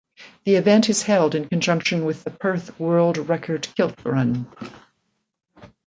The 0.45 0.55
event 0.55 0.89
is 0.89 1.03
held 1.03 1.35
in 1.35 1.47
conjunction 1.47 2.05
with 2.05 2.23
the 2.23 2.31
Perth 2.31 2.79
World 2.79 3.19
Record 3.29 3.67
Kilt 3.77 3.99
Run. 4.03 4.47